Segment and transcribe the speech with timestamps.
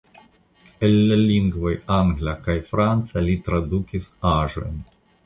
[0.85, 4.81] El la lingvoj angla kaj franca li tradukis aĵojn.